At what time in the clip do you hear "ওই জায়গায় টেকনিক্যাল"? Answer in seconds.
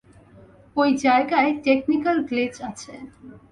0.75-2.17